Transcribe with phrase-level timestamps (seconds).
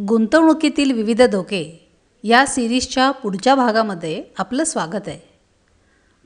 [0.00, 1.90] गुंतवणुकीतील विविध धोके
[2.24, 5.28] या सिरीजच्या पुढच्या भागामध्ये आपलं स्वागत आहे.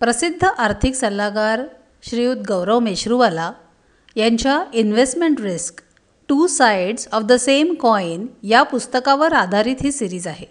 [0.01, 1.63] प्रसिद्ध आर्थिक सल्लागार
[2.03, 3.53] श्रीयुत गौरव मेश्रूवाला
[4.17, 5.83] यांच्या investment risk
[6.29, 10.47] two sides of the same coin या पुस्तकावर आधारित ही सिरीज आहे.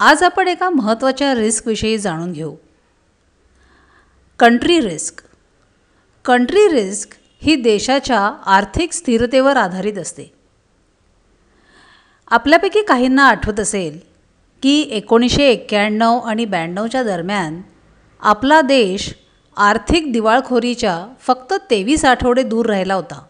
[0.00, 2.54] आज आपण एका महत्त्वाच्या रिस्कविषयी जाणून घेऊ.
[4.38, 5.22] कंट्री रिस्क
[6.24, 7.10] कंट्री रिस्क
[7.42, 10.37] ही देशाच्या आर्थिक स्थिरतेवर आधारित असते.
[12.30, 13.98] आपल्यापैकी काहींना आठवत असेल
[14.62, 17.60] की एकोणीसशे एक्क्याण्णव आणि ब्याण्णवच्या दरम्यान
[18.20, 19.14] आपला देश
[19.56, 23.22] आर्थिक दिवाळखोरीच्या फक्त तेवीस आठवडे दूर राहिला होता.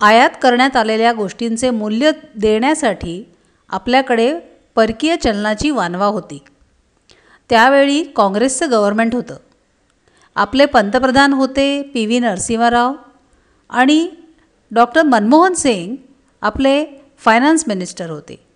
[0.00, 3.32] आयात करण्यात आलेल्या गोष्टींचे मूल्य देण्यासाठी
[3.68, 4.38] आपल्याकडे
[4.74, 6.42] परकीय चलनाची वानवा होती.
[7.50, 9.36] त्यावेळी काँग्रेसचं गव्हर्मेंट होतं.
[10.34, 12.92] आपले पंतप्रधान होते पी व्ही नरसिंहराव
[13.70, 14.10] आणि
[14.70, 15.96] डॉक्टर मनमोहन सिंग
[16.42, 18.46] आपले फायनान्स मिनिस्टर होते.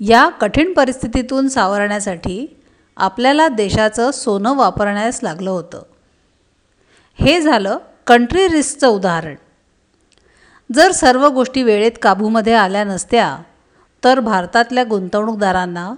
[0.00, 2.60] या कठीण परिस्थितीतून सावरण्यासाठी
[2.96, 5.82] आपल्याला देशाचं सोनं वापरण्यास लागलं होतं.
[7.14, 9.34] हे झालं कंट्री रिस्कचं उदाहरण.
[10.74, 13.38] जर सर्व गोष्टी वेळेत काबूमध्ये आल्या नसत्या
[14.04, 15.92] तर भारतातल्या गुंतवणूकदारांना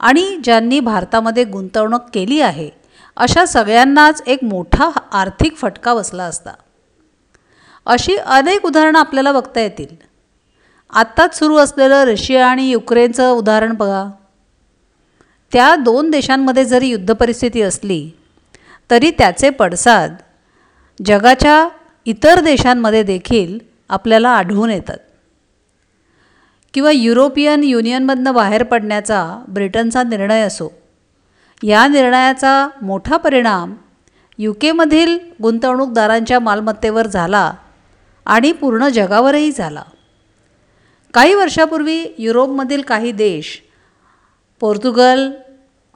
[0.00, 2.70] आणि ज्यांनी भारतामध्ये गुंतवणूक केली आहे
[3.16, 6.50] अशा सगळ्यांनाच एक मोठा आर्थिक फटका बसला असता.
[7.86, 10.15] अशी अनेक उदाहरणं आपल्याला बघता येतील.
[10.92, 14.04] आत्ताच सुरू असलेलं रशिया आणि युक्रेनचं उदाहरण बघा.
[15.52, 18.10] त्या दोन देशांमध्ये जरी युद्धपरिस्थिती असली
[18.90, 20.14] तरी त्याचे पडसाद
[21.06, 21.68] जगाच्या
[22.06, 23.58] इतर देशांमध्ये देखील
[23.88, 24.98] आपल्याला आढळून येतात.
[26.74, 30.68] किंवा युरोपियन युनियनमधनं बाहेर पडण्याचा ब्रिटनचा निर्णय असो
[31.62, 33.74] या निर्णयाचा मोठा परिणाम
[34.38, 37.52] यू केमधील गुंतवणूकदारांच्या मालमत्तेवर झाला
[38.26, 39.82] आणि पूर्ण जगावरही झाला.
[41.16, 43.62] काही वर्षापूर्वी युरोपमधील काही देश
[44.60, 45.30] पोर्तुगल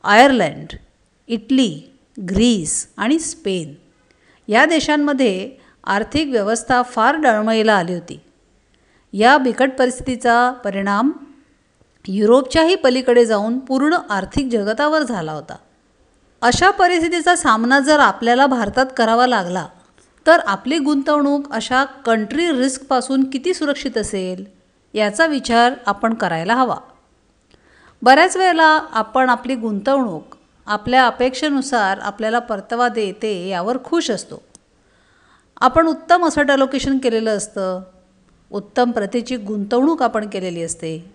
[0.04, 0.76] आयर्लंड
[1.28, 1.96] इटली
[2.28, 3.74] ग्रीस आणि स्पेन
[4.48, 5.50] या देशांमध्ये
[5.84, 8.20] आर्थिक व्यवस्था फार डळमळीला आली होती.
[9.12, 11.12] या बिकट परिस्थितीचा परिणाम
[12.08, 15.56] युरोपच्याही पलीकडे जाऊन पूर्ण आर्थिक जगतावर झाला होता.
[16.42, 19.66] अशा परिस्थितीचा सामना जर आपल्याला भारतात करावा लागला
[20.26, 24.59] तर आपली गुंतवणूक अशा कंट्री रिस्कपासून किती सुरक्षित असेल?
[24.94, 26.76] याचा विचार आपण करायला हवा.
[28.02, 30.36] बऱ्याच वेळेला आपण आपली गुंतवणूक
[30.66, 34.42] आपल्या अपेक्षेनुसार आपल्याला परतावा देते यावर खुश असतो.
[35.60, 37.82] आपण उत्तम असं अलोकेशन केलेलं असतं.
[38.50, 41.12] उत्तम प्रतीची गुंतवणूक आपण केलेली असते.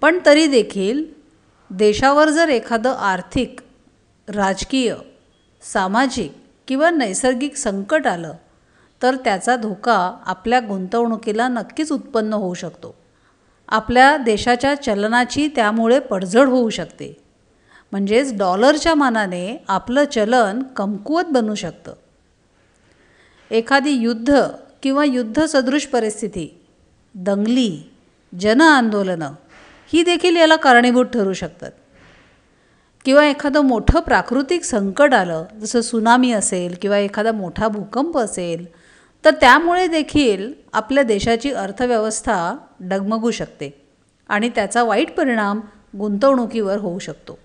[0.00, 1.04] पण तरी देखील
[1.70, 3.60] देशावर जर एखादं आर्थिक
[4.28, 4.94] राजकीय
[5.62, 6.32] सामाजिक
[6.68, 8.32] किंवा नैसर्गिक संकट आलं
[9.04, 12.94] तर त्याचा धोका आपल्या गुंतवणुकीला नक्कीच उत्पन्न होऊ शकतो.
[13.68, 17.22] आपल्या देशाच्या चलनाची त्यामुळे पडझड होऊ शकते.
[17.92, 21.92] म्हणजेच डॉलरच्या मानाने आपलं चलन कमकुवत बनू शकतं.
[23.50, 24.40] एखादी युद्ध
[24.82, 26.60] किंवा युद्धसदृश परिस्थिती
[27.14, 27.90] दंगली
[28.40, 29.32] जनआंदोलनं
[29.92, 31.70] ही देखील याला कारणीभूत ठरू शकतात.
[33.04, 38.66] किंवा एखादं मोठं प्राकृतिक संकट आलं जसं सुनामी असेल किंवा एखादा मोठा भूकंप असेल
[39.24, 43.70] तर त्यामुळे देखील आपल्या देशाची अर्थव्यवस्था डगमगू शकते
[44.28, 45.60] आणि त्याचा वाईट परिणाम
[45.98, 47.38] गुंतवणुकीवर होऊ शकतो.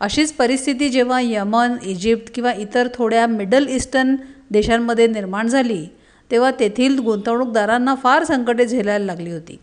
[0.00, 4.16] अशीच परिस्थिती जेव्हा यमन इजिप्त किंवा इतर थोड्या मिडल ईस्टर्न
[4.50, 5.86] देशांमध्ये निर्माण झाली
[6.30, 9.58] तेव्हा तेथील गुंतवणूकदारांना फार संकटे झेलायला लागली होती.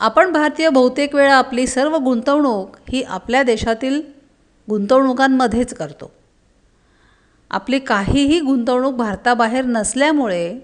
[0.00, 4.00] आपण भारतीय बहुतेक वेळा आपली सर्व गुंतवणूक ही आपल्या देशातील
[4.68, 6.10] गुंतवणुकांमध्येच करतो.
[7.50, 10.58] आपली काहीही गुंतवणूक भारताबाहेर नसल्यामुळे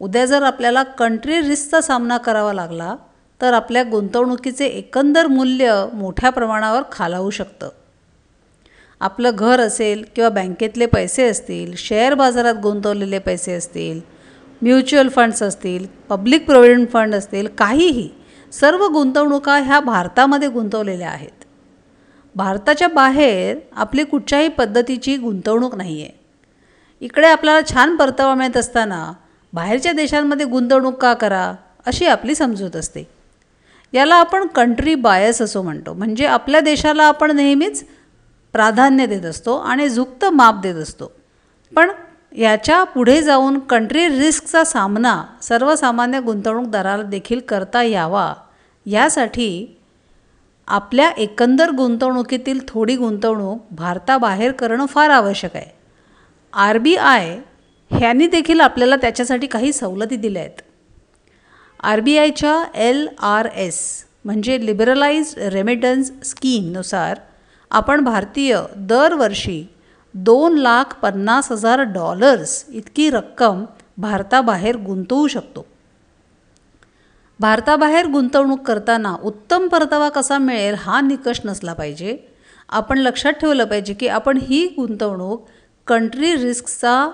[0.00, 2.94] उद्या जर आपल्याला कंट्री रिस्कचा सामना करावा लागला
[3.40, 7.68] तर आपल्या गुंतवणुकीचे एकंदर मूल्य मोठ्या प्रमाणावर खालावू शकतं.
[9.00, 14.00] आपलं घर असेल किंवा बँकेतले पैसे असतील शेअर बाजारात गुंतवलेले पैसे असतील
[14.62, 18.08] म्युच्युअल फंड्स असतील पब्लिक प्रोव्हिडंट फंड असतील काहीही
[18.52, 21.45] सर्व गुंतवणुका ह्या भारतामध्ये गुंतवलेल्या आहेत.
[22.36, 26.12] भारताच्या बाहेर आपली कुठच्याही पद्धतीची गुंतवणूक नाही आहे
[27.00, 29.12] इकडे आपल्याला छान परतावा मिळत असताना
[29.52, 31.54] बाहेरच्या देशांमध्ये गुंतवणूक का करा
[31.86, 33.08] अशी आपली समजूत असते.
[33.92, 35.92] याला आपण कंट्री बायस असं म्हणतो.
[35.92, 37.84] म्हणजे आपल्या देशाला आपण नेहमीच
[38.52, 41.12] प्राधान्य देत असतो आणि झुक्त माप देत असतो.
[41.76, 41.90] पण
[42.36, 48.34] याच्यापुढे जाऊन कंट्री रिस्कचा सामना सर्वसामान्य गुंतवणूकदाराला देखील करता यावा
[48.86, 49.75] यासाठी
[50.68, 55.70] आपल्या एकंदर गुंतवणुकीतील थोडी गुंतवणूक भारताबाहेर करणं फार आवश्यक आहे.
[56.52, 57.36] आर बी आय
[57.90, 60.60] ह्यांनी देखील आपल्याला त्याच्यासाठी काही सवलती दिल्या आहेत.
[61.82, 63.78] आर बी आयच्या एल आर एस
[64.24, 67.18] म्हणजे लिबरलाइज रेमिटन्स स्कीमनुसार
[67.70, 69.64] आपण भारतीय दरवर्षी
[70.14, 73.64] दोन लाख पन्नास हजार डॉलर्स इतकी रक्कम
[73.98, 75.66] भारताबाहेर गुंतवू शकतो.
[77.40, 82.18] भारताबाहेर गुंतवणूक करताना उत्तम परतावा कसा मिळेल हा निकष नसला पाहिजे.
[82.68, 85.46] आपण लक्षात ठेवलं पाहिजे की आपण ही गुंतवणूक
[85.86, 87.10] कंट्री रिस्कचा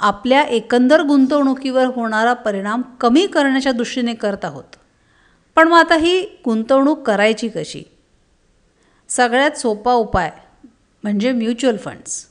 [0.00, 4.76] आपल्या एकंदर गुंतवणुकीवर होणारा परिणाम कमी करण्याच्या दृष्टीने करत आहोत.
[5.56, 7.82] पण मग आता ही गुंतवणूक करायची कशी?
[9.08, 10.30] सगळ्यात सोपा उपाय
[11.02, 12.26] म्हणजे म्युच्युअल फंड्स.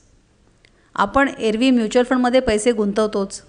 [0.94, 3.42] आपण एरवी म्युच्युअल फंडमध्ये पैसे गुंतवतोच.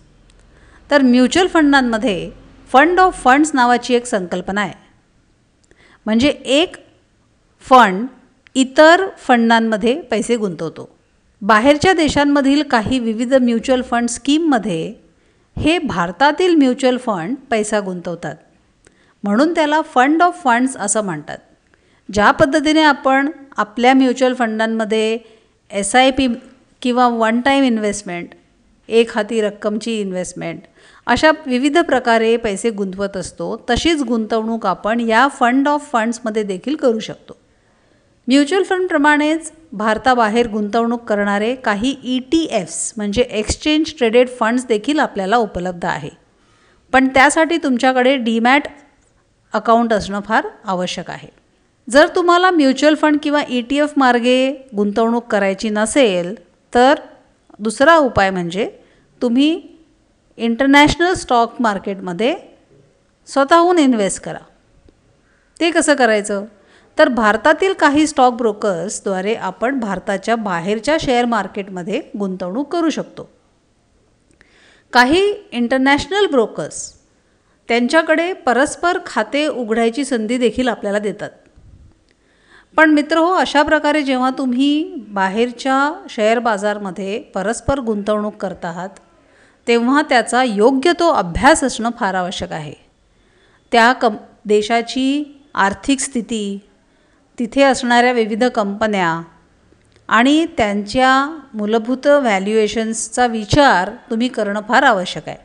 [0.91, 2.40] तर म्युच्युअल फंडांमध्ये
[2.71, 4.73] फंड ऑफ फंड्स नावाची एक संकल्पना आहे.
[6.05, 6.75] म्हणजे एक
[7.59, 8.07] फंड
[8.55, 10.89] इतर फंडांमध्ये पैसे गुंतवतो.
[11.41, 14.93] बाहेरच्या देशांमधील काही विविध म्युच्युअल फंड स्कीममध्ये
[15.57, 18.35] हे भारतातील म्युच्युअल फंड पैसा गुंतवतात.
[19.23, 21.37] म्हणून त्याला फंड ऑफ फंड्स असं म्हणतात.
[22.13, 25.17] ज्या पद्धतीने आपण आपल्या म्युच्युअल फंडांमध्ये
[25.71, 26.27] एस आय पी
[26.81, 28.29] किंवा वन टाईम इन्व्हेस्टमेंट
[28.87, 30.59] एक हाती रक्कमची इन्व्हेस्टमेंट
[31.07, 36.99] अशा विविध प्रकारे पैसे गुंतवत असतो तशीच गुंतवणूक आपण या फंड ऑफ फंड्समध्ये देखील करू
[36.99, 37.37] शकतो.
[38.27, 45.37] म्युच्युअल फंडप्रमाणेच भारताबाहेर गुंतवणूक करणारे काही ई टी एफ्स म्हणजे एक्सचेंज ट्रेडेड फंड्स देखील आपल्याला
[45.37, 46.09] उपलब्ध आहे.
[46.93, 48.67] पण त्यासाठी तुमच्याकडे डीमॅट
[49.53, 51.27] अकाउंट असणं फार आवश्यक आहे.
[51.87, 56.33] जर तुम्हाला म्युच्युअल फंड किंवा ई टी एफ मार्गे गुंतवणूक करायची नसेल
[56.73, 56.99] तर
[57.59, 58.69] दुसरा उपाय म्हणजे
[59.21, 59.70] तुम्ही
[60.37, 62.35] इंटरनॅशनल स्टॉक मार्केटमध्ये
[63.27, 64.39] स्वतःहून इन्व्हेस्ट करा.
[65.59, 66.45] ते कसं करायचं?
[66.97, 73.29] तर भारतातील काही स्टॉक ब्रोकर्सद्वारे आपण भारताच्या बाहेरच्या शेअर मार्केटमध्ये गुंतवणूक करू शकतो.
[74.93, 76.93] काही इंटरनॅशनल ब्रोकर्स
[77.67, 81.29] त्यांच्याकडे परस्पर खाते उघडायची संधी देखील आपल्याला देतात.
[82.77, 88.89] पण मित्र हो अशा प्रकारे जेव्हा तुम्ही बाहेरच्या शेअर बाजारमध्ये परस्पर गुंतवणूक करत आहात
[89.67, 92.73] तेव्हा त्याचा योग्य तो अभ्यास असणं फार आवश्यक आहे.
[93.71, 94.15] त्या कं
[94.45, 95.23] देशाची
[95.55, 96.59] आर्थिक स्थिती
[97.39, 99.21] तिथे असणाऱ्या विविध कंपन्या
[100.09, 101.13] आणि त्यांच्या
[101.53, 105.37] मूलभूत व्हॅल्युएशन्सचा विचार तुम्ही करणं फार आवश्यक आहे.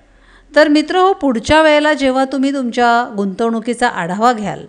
[0.56, 4.64] तर मित्र हो पुढच्या वेळेला जेव्हा तुम्ही तुमच्या गुंतवणुकीचा आढावा घ्याल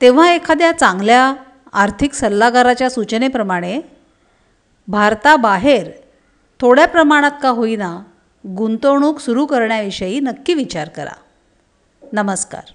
[0.00, 1.32] तेव्हा एखाद्या चांगल्या
[1.72, 3.80] आर्थिक सल्लागाराच्या सूचनेप्रमाणे
[4.88, 5.90] भारताबाहेर
[6.60, 7.96] थोड्या प्रमाणात का होईना
[8.46, 11.16] गुंतवणूक सुरू करण्याविषयी नक्की विचार करा.
[12.12, 12.72] नमस्कार.